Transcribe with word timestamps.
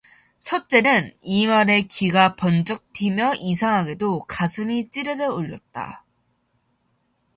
첫째는 0.41 1.13
이 1.21 1.45
말에 1.45 1.83
귀가 1.83 2.35
번쩍 2.35 2.91
틔며 2.91 3.33
이상하게도 3.35 4.21
가슴이 4.27 4.89
찌르르 4.89 5.25
울렸다. 5.25 6.03